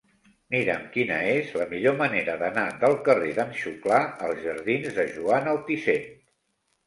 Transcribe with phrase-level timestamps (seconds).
[0.53, 5.51] Mira'm quina és la millor manera d'anar del carrer d'en Xuclà als jardins de Joan
[5.55, 6.09] Altisent.